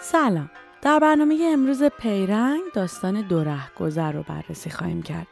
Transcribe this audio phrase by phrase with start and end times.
[0.00, 0.50] سلام.
[0.82, 5.26] در برنامه امروز پیرنگ داستان دو گذر رو بررسی خواهیم کرد.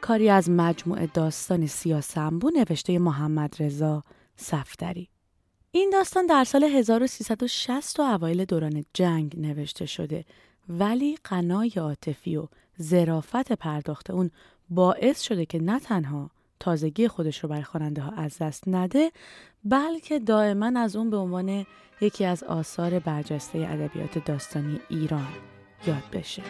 [0.00, 4.04] کاری از مجموعه داستان سیاسنبو نوشته محمد رضا
[4.36, 5.08] صفدری.
[5.70, 10.24] این داستان در سال 1360 و اوایل دوران جنگ نوشته شده
[10.68, 12.48] ولی قنای عاطفی و
[12.82, 14.30] ظرافت پرداخت اون
[14.70, 19.12] باعث شده که نه تنها تازگی خودش رو برای خواننده ها از دست نده
[19.64, 21.66] بلکه دائما از اون به عنوان
[22.00, 25.28] یکی از آثار برجسته ادبیات داستانی ایران
[25.86, 26.42] یاد بشه.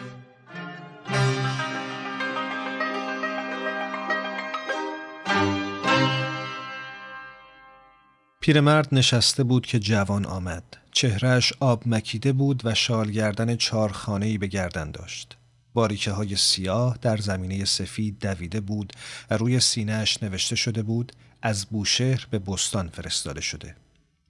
[8.41, 10.63] پیرمرد نشسته بود که جوان آمد.
[10.91, 15.37] چهرهش آب مکیده بود و شالگردن چارخانه‌ای به گردن داشت.
[15.73, 18.93] باریکه های سیاه در زمینه سفید دویده بود
[19.29, 23.75] و روی سینهش نوشته شده بود از بوشهر به بستان فرستاده شده.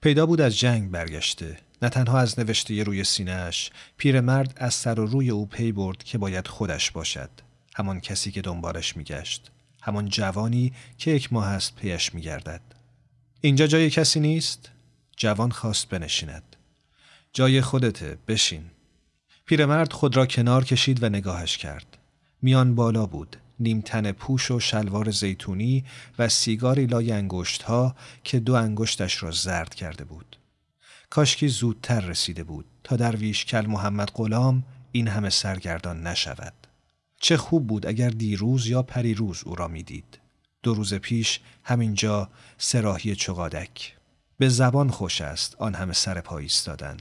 [0.02, 1.58] پیدا بود از جنگ برگشته.
[1.82, 6.18] نه تنها از نوشته روی سینهش پیرمرد از سر و روی او پی برد که
[6.18, 7.30] باید خودش باشد.
[7.76, 9.52] همان کسی که دنبالش میگشت.
[9.82, 12.62] همان جوانی که یک ماه است پیش میگردد.
[13.42, 14.70] اینجا جای کسی نیست؟
[15.18, 16.56] جوان خواست بنشیند.
[17.34, 18.64] جای خودته بشین.
[19.46, 21.98] پیرمرد خود را کنار کشید و نگاهش کرد.
[22.42, 23.38] میان بالا بود.
[23.60, 25.86] نیمتن پوش و شلوار زیتونی
[26.20, 30.38] و سیگاری لای انگشت ها که دو انگشتش را زرد کرده بود.
[31.10, 36.54] کاشکی زودتر رسیده بود تا درویش کل محمد غلام این همه سرگردان نشود.
[37.18, 40.20] چه خوب بود اگر دیروز یا پریروز او را می‌دید.
[40.64, 43.96] دو روز پیش همینجا سراحی چقادک
[44.38, 46.98] به زبان خوش است آن همه سر پا ایستادن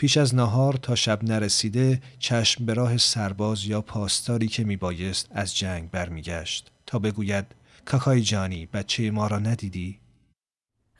[0.00, 5.56] پیش از نهار تا شب نرسیده چشم به راه سرباز یا پاسداری که میبایست از
[5.56, 7.46] جنگ برمیگشت تا بگوید
[7.84, 9.98] کاکای جانی بچه ما را ندیدی؟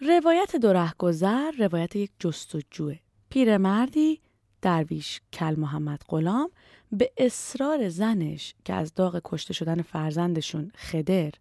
[0.01, 2.97] روایت دو گذر روایت یک جستجوه
[3.31, 4.21] پیرمردی
[4.63, 6.51] درویش کل محمد غلام
[6.93, 11.33] به اصرار زنش که از داغ کشته شدن فرزندشون خدر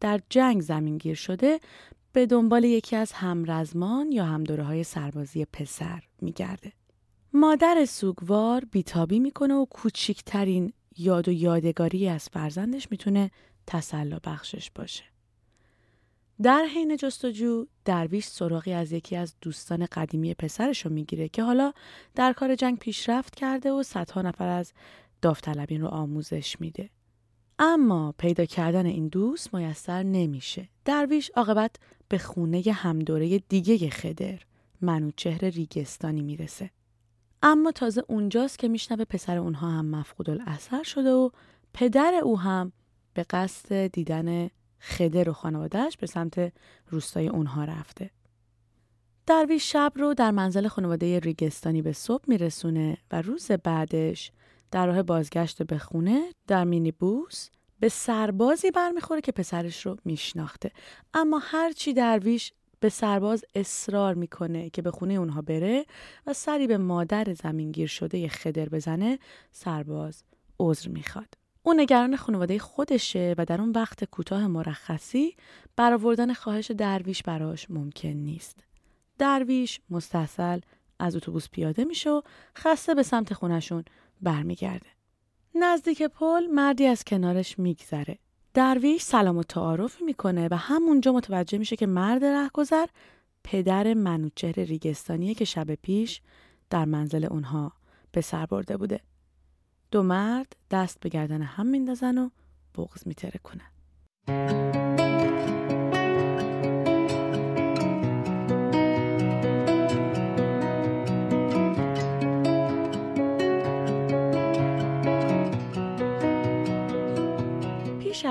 [0.00, 1.60] در جنگ زمینگیر شده
[2.12, 6.72] به دنبال یکی از همرزمان یا همدوره های سربازی پسر میگرده.
[7.32, 13.30] مادر سوگوار بیتابی می‌کنه و کوچیکترین یاد و یادگاری از فرزندش می‌تونه
[13.66, 15.04] تسلا بخشش باشه.
[16.42, 21.72] در حین جستجو درویش سراغی از یکی از دوستان قدیمی پسرش رو می‌گیره که حالا
[22.14, 24.72] در کار جنگ پیشرفت کرده و صدها نفر از
[25.22, 26.90] داوطلبین رو آموزش میده.
[27.58, 30.68] اما پیدا کردن این دوست میسر نمیشه.
[30.84, 31.76] درویش عاقبت
[32.08, 34.38] به خونه همدوره دیگه خدر
[34.80, 36.70] منوچهر ریگستانی می‌رسه.
[37.48, 41.30] اما تازه اونجاست که میشنوه پسر اونها هم مفقود الاثر شده و
[41.74, 42.72] پدر او هم
[43.14, 46.52] به قصد دیدن خدر و خانوادهش به سمت
[46.90, 48.10] روستای اونها رفته.
[49.26, 54.32] درویش شب رو در منزل خانواده ریگستانی به صبح میرسونه و روز بعدش
[54.70, 57.48] در راه بازگشت به خونه در مینی بوس
[57.80, 60.70] به سربازی برمیخوره که پسرش رو میشناخته
[61.14, 65.86] اما هرچی درویش به سرباز اصرار می‌کنه که به خونه اونها بره
[66.26, 69.18] و سری به مادر زمینگیر شده خدر بزنه
[69.52, 70.22] سرباز
[70.60, 75.36] عذر می‌خواد او نگران خانواده خودشه و در اون وقت کوتاه مرخصی
[75.76, 78.64] برآوردن خواهش درویش براش ممکن نیست
[79.18, 80.60] درویش مستحصل
[80.98, 82.20] از اتوبوس پیاده میشه و
[82.58, 83.84] خسته به سمت خونشون
[84.20, 84.86] برمیگرده.
[85.54, 88.18] نزدیک پل مردی از کنارش میگذره.
[88.56, 92.86] درویش سلام و تعارف می‌کنه و همونجا متوجه میشه که مرد رهگذر
[93.44, 96.20] پدر منوچهر ریگستانیه که شب پیش
[96.70, 97.72] در منزل اونها
[98.12, 99.00] به سر برده بوده.
[99.90, 102.30] دو مرد دست به گردن هم میندازن و
[102.74, 103.40] بغز میتره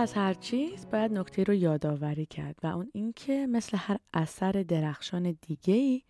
[0.05, 5.37] از هر چیز باید نکته رو یادآوری کرد و اون اینکه مثل هر اثر درخشان
[5.41, 6.01] دیگه ای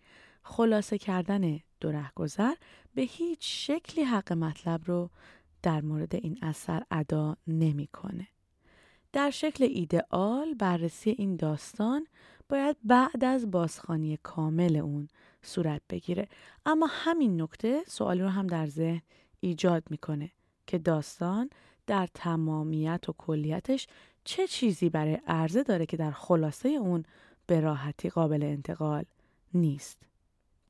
[0.42, 1.60] خلاصه کردن
[2.16, 2.54] گذر
[2.94, 5.10] به هیچ شکلی حق مطلب رو
[5.62, 8.28] در مورد این اثر ادا نمی‌کنه.
[9.12, 12.06] در شکل ایدئال بررسی این داستان
[12.48, 15.08] باید بعد از بازخانی کامل اون
[15.42, 16.28] صورت بگیره
[16.66, 19.02] اما همین نکته سوالی رو هم در ذهن
[19.40, 20.30] ایجاد می‌کنه
[20.66, 21.50] که داستان
[21.86, 23.86] در تمامیت و کلیتش
[24.24, 27.04] چه چیزی برای عرضه داره که در خلاصه اون
[27.46, 29.04] به راحتی قابل انتقال
[29.54, 29.98] نیست.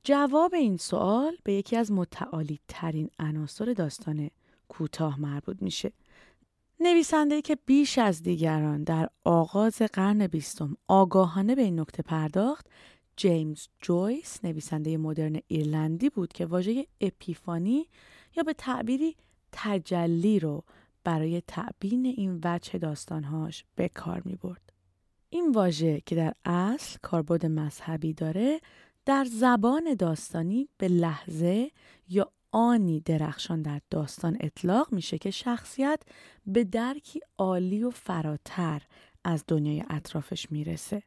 [0.05, 4.31] جواب این سوال به یکی از متعالی ترین عناصر داستان
[4.69, 5.93] کوتاه مربوط میشه.
[6.81, 12.67] نویسنده که بیش از دیگران در آغاز قرن بیستم آگاهانه به این نکته پرداخت
[13.17, 17.89] جیمز جویس نویسنده مدرن ایرلندی بود که واژه اپیفانی
[18.37, 19.17] یا به تعبیری
[19.53, 20.65] تجلی رو
[21.07, 24.73] برای تعبین این وجه داستانهاش به کار می برد.
[25.31, 28.61] این واژه که در اصل کاربرد مذهبی داره
[29.05, 31.71] در زبان داستانی به لحظه
[32.09, 36.03] یا آنی درخشان در داستان اطلاق میشه که شخصیت
[36.47, 38.83] به درکی عالی و فراتر
[39.25, 41.03] از دنیای اطرافش می‌رسه.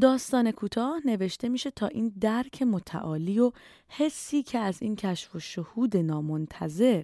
[0.00, 3.52] داستان کوتاه نوشته میشه تا این درک متعالی و
[3.88, 7.02] حسی که از این کشف و شهود نامنتظر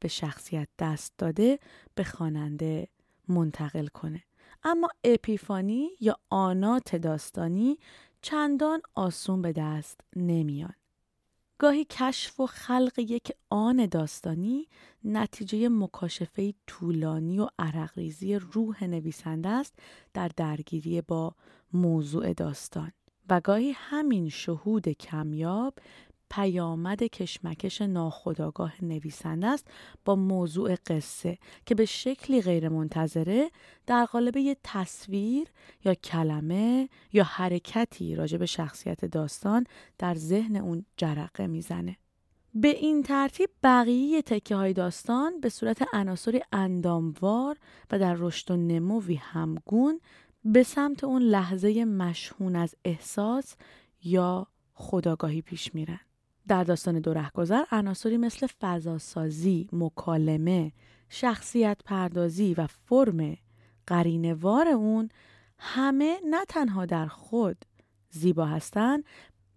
[0.00, 1.58] به شخصیت دست داده
[1.94, 2.88] به خواننده
[3.28, 4.22] منتقل کنه.
[4.64, 7.78] اما اپیفانی یا آنات داستانی
[8.22, 10.74] چندان آسون به دست نمیان.
[11.58, 14.68] گاهی کشف و خلق یک آن داستانی
[15.04, 19.78] نتیجه مکاشفه طولانی و عرقریزی روح نویسنده است
[20.14, 21.34] در درگیری با
[21.72, 22.92] موضوع داستان
[23.28, 25.74] و گاهی همین شهود کمیاب
[26.30, 29.66] پیامد کشمکش ناخودآگاه نویسنده است
[30.04, 33.50] با موضوع قصه که به شکلی غیرمنتظره
[33.86, 35.48] در قالب یه تصویر
[35.84, 39.66] یا کلمه یا حرکتی راجع به شخصیت داستان
[39.98, 41.96] در ذهن اون جرقه می‌زنه.
[42.54, 47.56] به این ترتیب بقیه تکه های داستان به صورت عناصری انداموار
[47.90, 50.00] و در رشد و نموی همگون
[50.44, 53.54] به سمت اون لحظه مشهون از احساس
[54.04, 56.00] یا خداگاهی پیش میرن.
[56.48, 60.72] در داستان دو رهگذر عناصری مثل فضاسازی، مکالمه،
[61.08, 63.36] شخصیت پردازی و فرم
[63.86, 65.08] قرینوار اون
[65.58, 67.64] همه نه تنها در خود
[68.10, 69.04] زیبا هستند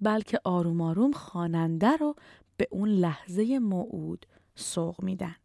[0.01, 2.15] بلکه آروم آروم خواننده رو
[2.57, 4.25] به اون لحظه موعود
[4.56, 5.35] سوق میدن.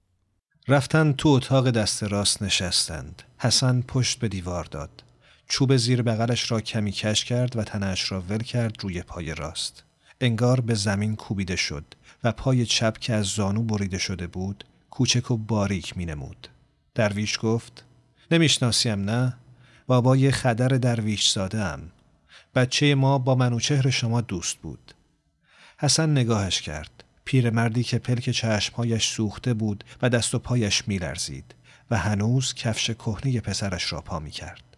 [0.69, 3.23] رفتن تو اتاق دست راست نشستند.
[3.39, 5.05] حسن پشت به دیوار داد.
[5.49, 9.85] چوب زیر بغلش را کمی کش کرد و تنش را ول کرد روی پای راست.
[10.25, 11.85] انگار به زمین کوبیده شد
[12.25, 16.49] و پای چپ که از زانو بریده شده بود کوچک و باریک می نمود.
[16.95, 17.85] درویش گفت
[18.31, 19.37] نمی‌شناسیم نه؟
[19.87, 21.81] بابای خدر درویش ساده ام.
[22.55, 24.95] بچه ما با منوچهر شما دوست بود.
[25.79, 27.05] حسن نگاهش کرد.
[27.25, 31.55] پیرمردی که پلک چشمهایش سوخته بود و دست و پایش میلرزید
[31.91, 34.77] و هنوز کفش کهنه پسرش را پا می کرد.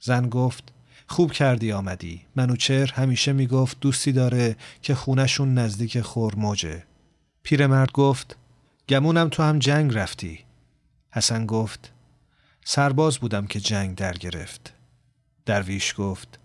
[0.00, 0.72] زن گفت
[1.12, 2.22] خوب کردی آمدی.
[2.36, 6.84] منوچر همیشه می‌گفت دوستی داره که خونشون نزدیک خورموجه
[7.42, 8.36] پیرمرد گفت
[8.88, 10.44] گمونم تو هم جنگ رفتی.
[11.10, 11.92] حسن گفت
[12.64, 14.74] سرباز بودم که جنگ در گرفت.
[15.46, 16.38] درویش گفت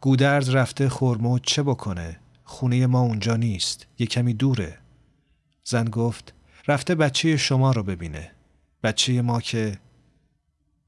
[0.00, 4.78] گودرز رفته خورموج چه بکنه؟ خونه ما اونجا نیست یه کمی دوره.
[5.64, 6.34] زن گفت
[6.68, 8.30] رفته بچه شما رو ببینه.
[8.82, 9.78] بچه ما که؟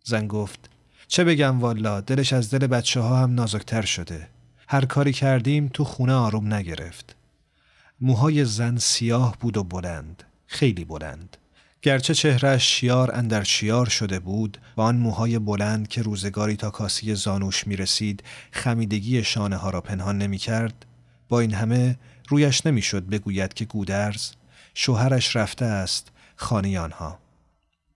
[0.05, 0.74] زن گفت
[1.09, 4.29] چه بگم والا دلش از دل بچه ها هم نازکتر شده.
[4.69, 7.17] هر کاری کردیم تو خونه آروم نگرفت.
[8.01, 11.37] موهای زن سیاه بود و بلند خیلی بلند.
[11.83, 17.15] گرچه چهرش شیار اندر شیار شده بود و آن موهای بلند که روزگاری تا کاسی
[17.15, 20.87] زانوش می رسید خمیدگی شانه ها را پنهان نمی کرد
[21.29, 21.97] با این همه
[22.29, 24.31] رویش نمی‌شد بگوید که گودرز
[24.75, 27.19] شوهرش رفته است خانه آنها.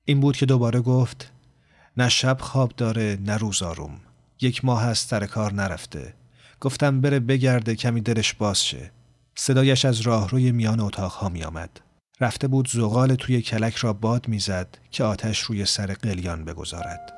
[0.05, 1.33] این بود که دوباره گفت
[1.99, 4.01] نه شب خواب داره نه روز آروم
[4.41, 6.15] یک ماه از سر کار نرفته
[6.61, 8.91] گفتم بره بگرده کمی دلش باز شه
[9.35, 11.81] صدایش از راهروی میان اتاقها می آمد.
[12.21, 17.18] رفته بود زغال توی کلک را باد می‌زد که آتش روی سر قلیان بگذارد.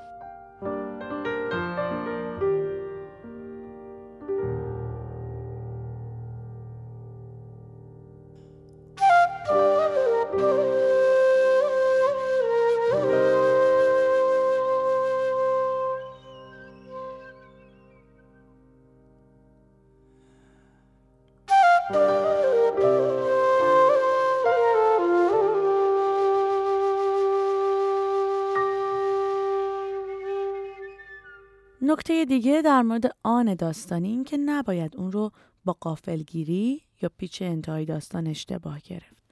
[31.91, 35.33] نکته دیگه در مورد آن داستانی این که نباید اون رو
[35.65, 39.23] با قافلگیری یا پیچ انتهای داستان اشتباه گرفت.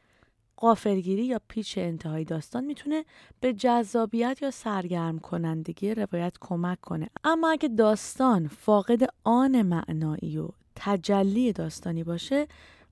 [0.56, 3.04] قافلگیری یا پیچ انتهای داستان می‌تونه
[3.40, 10.48] به جذابیت یا سرگرم کنندگی روایت کمک کنه اما اگه داستان فاقد آن معنایی و
[10.76, 12.46] تجلی داستانی باشه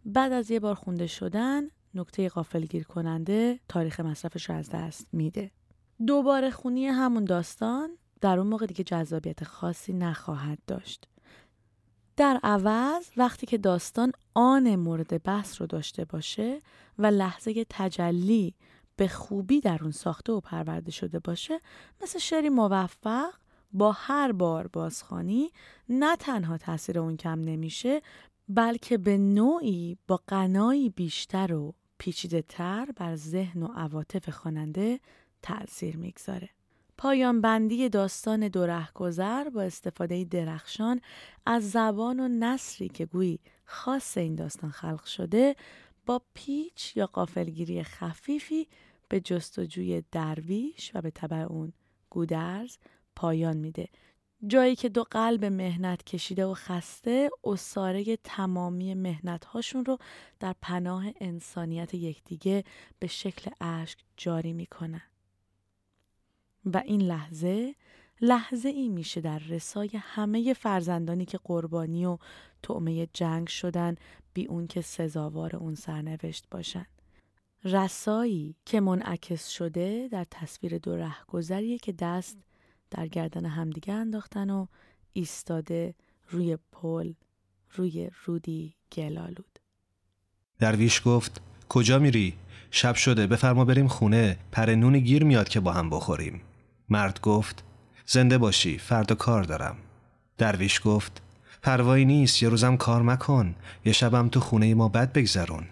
[0.05, 1.63] بعد از یه بار خونده شدن
[1.95, 5.51] نکته قافلگیر کننده تاریخ مصرفش رو از دست میده
[6.07, 11.09] دوباره خونی همون داستان در اون موقع دیگه جذابیت خاصی نخواهد داشت.
[12.17, 16.63] در عوض وقتی که داستان آن مورد بحث رو داشته باشه
[16.99, 18.55] و لحظه تجلی
[18.97, 21.61] به خوبی در اون ساخته و پرورده شده باشه
[22.03, 23.35] مثل شعری موفق
[23.73, 25.51] با هر بار بازخانی
[25.89, 28.03] نه تنها تاثیر اون کم نمیشه
[28.49, 35.01] بلکه به نوعی با قنایی بیشتر و پیچیده تر بر ذهن و عواطف خواننده
[35.43, 36.56] تأثیر می‌گذاره.
[36.99, 41.01] پایان بندی داستان دو گذر با استفاده درخشان
[41.47, 45.57] از زبان و نصری که گویی خاص این داستان خلق شده
[46.07, 48.69] با پیچ یا قافلگیری خفیفی
[49.09, 51.73] به جستجوی درویش و به طبع اون
[52.11, 52.77] گودرز
[53.17, 53.89] پایان میده.
[54.47, 59.99] جایی که دو قلب مهنت کشیده و خسته اصاره تمامی مهنت هاشون رو
[60.41, 62.65] در پناه انسانیت یکدیگه
[62.99, 65.03] به شکل اشک جاری می‌کنن.
[66.67, 67.75] و این لحظه
[68.21, 72.19] لحظه ای میشه در رسای همه فرزندانی که قربانی و
[72.63, 73.95] طعمه جنگ شدن
[74.33, 76.87] بی اون که سزاوار اون سرنوشت باشن.
[77.65, 82.37] رسایی که منعکس شده در تصویر دو رهگذریه که دست
[82.91, 84.67] در گردن همدیگه انداختن و
[85.13, 85.95] ایستاده
[86.29, 87.13] روی پل
[87.71, 89.59] روی رودی گلالود.
[90.59, 92.35] درویش گفت کجا میری؟
[92.71, 96.41] شب شده بفرما بریم خونه پر نون گیر میاد که با هم بخوریم.
[96.89, 97.65] مرد گفت
[98.07, 99.77] زنده باشی فردا کار دارم.
[100.39, 101.23] درویش گفت
[101.63, 105.67] پروایی نیست یه روزم کار مکن یه شبم تو خونه ما بد بگذرون.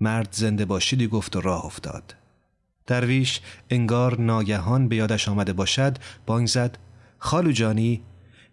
[0.00, 2.14] مرد زنده باشیدی؟ گفت و راه افتاد.
[2.86, 3.40] درویش
[3.70, 6.78] انگار ناگهان به یادش آمده باشد بانگ زد
[7.18, 8.02] خالو جانی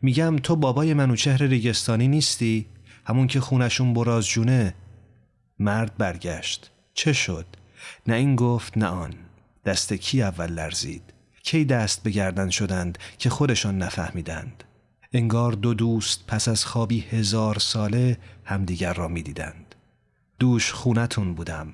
[0.02, 2.66] میگم تو بابای منوچهر ریگستانی نیستی؟
[3.06, 4.74] همون که خونشون براز جونه
[5.60, 6.72] مرد برگشت.
[6.94, 7.46] چه شد؟
[8.08, 9.14] نه این گفت نه آن.
[9.66, 11.14] دست کی اول لرزید؟
[11.48, 14.64] کی دست به گردن شدند که خودشان نفهمیدند.
[15.14, 19.76] انگار دو دوست پس از خوابی هزار ساله همدیگر را می‌دیدند.
[20.40, 21.74] دوش خونتون بودم.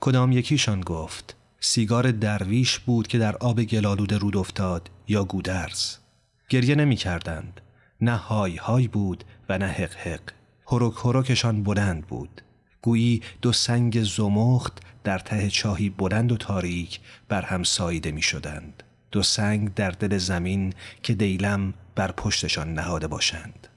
[0.00, 5.96] کدام یکیشان گفت سیگار درویش بود که در آب گلالود رود افتاد یا گودرز.
[6.48, 7.60] گریه نمی کردند
[8.00, 10.32] نه های های بود و نه حق حق.
[10.66, 12.42] هرک هرکشان بلند بود.
[12.82, 18.83] گویی دو سنگ زمخت در ته چاهی بلند و تاریک بر هم ساییده می شدند.
[19.14, 23.68] دو سنگ در دل زمین که دیلم بر پشتشان نهاده باشند.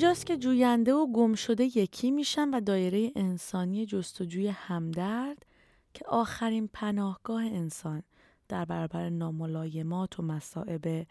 [0.00, 5.46] اینجاست که جوینده و گم شده یکی میشن و دایره انسانی جستجوی همدرد
[5.94, 8.02] که آخرین پناهگاه انسان
[8.48, 11.06] در برابر ناملایمات و مصائب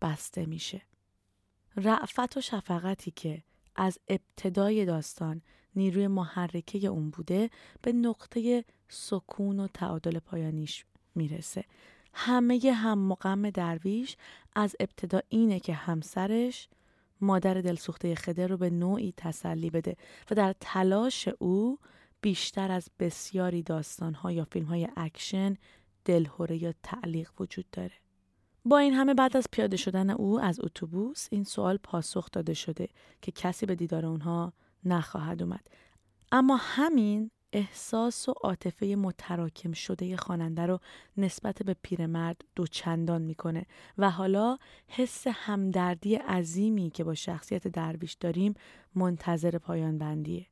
[0.00, 0.82] بسته میشه.
[1.76, 3.42] رعفت و شفقتی که
[3.76, 5.42] از ابتدای داستان
[5.76, 7.50] نیروی محرکه اون بوده
[7.82, 10.84] به نقطه سکون و تعادل پایانیش
[11.14, 11.64] می‌رسه.
[12.14, 14.16] همه هم مقام درویش
[14.54, 16.68] از ابتدا اینه که همسرش
[17.22, 19.96] مادر دلسوخته خدر رو به نوعی تسلی بده
[20.30, 21.78] و در تلاش او
[22.20, 25.56] بیشتر از بسیاری داستانها یا فیلم های اکشن
[26.04, 27.92] دلهوره یا تعلیق وجود داره.
[28.64, 32.88] با این همه بعد از پیاده شدن او از اتوبوس این سوال پاسخ داده شده
[33.22, 34.52] که کسی به دیدار اونها
[34.84, 35.66] نخواهد اومد.
[36.32, 40.80] اما همین احساس و عاطفه متراکم شده خواننده رو
[41.16, 43.66] نسبت به پیرمرد دوچندان می‌کنه
[43.98, 48.54] و حالا حس همدردی عظیمی که با شخصیت درویش داریم
[48.94, 50.46] منتظر پایان بندیه.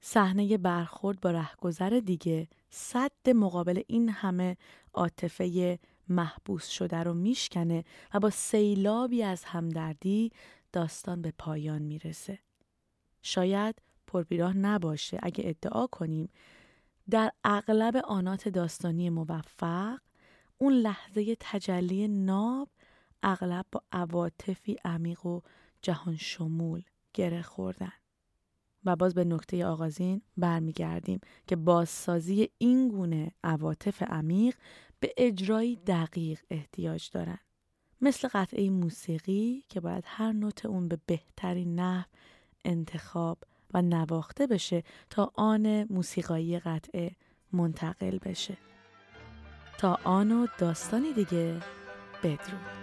[0.00, 4.56] صحنه برخورد با رهگذر دیگه صد مقابل این همه
[4.94, 7.84] عاطفه محبوس شده رو میشکنه
[8.14, 10.32] و با سیلابی از همدردی
[10.72, 12.38] داستان به پایان می‌رسه.
[13.22, 13.74] شاید
[14.12, 16.28] پربیراه نباشه اگه ادعا کنیم
[17.10, 19.98] در اغلب آنات داستانی موفق
[20.58, 22.68] اون لحظه تجلی ناب
[23.22, 25.40] اغلب با عواطفی عمیق و
[25.82, 26.82] جهان شمول
[27.14, 27.92] گره خوردن.
[28.84, 34.56] و باز به نکته آغازین برمیگردیم که بازسازی این گونه عواطف عمیق
[35.00, 37.38] به اجرایی دقیق احتیاج دارن.
[38.00, 42.08] مثل قطعه موسیقی که باید هر نوت اون به بهترین نحو
[42.64, 43.38] انتخاب
[43.74, 47.10] و نواخته بشه تا آن موسیقایی قطعه
[47.52, 48.56] منتقل بشه.
[49.78, 51.60] تا آن و داستانی دیگه
[52.22, 52.82] بدرود.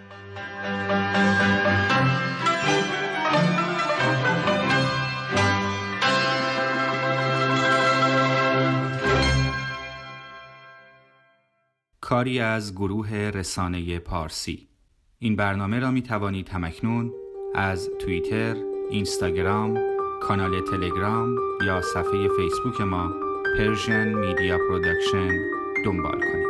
[12.01, 14.67] کاری از گروه رسانه پارسی.
[15.19, 17.13] این برنامه را می توانید هم‌اکنون
[17.55, 18.55] از توییتر،
[18.89, 19.88] اینستاگرام،
[20.29, 23.13] کانال تلگرام یا صفحه فیسبوک ما
[23.57, 25.29] Persian Media Production
[25.85, 26.48] دنبال کنید.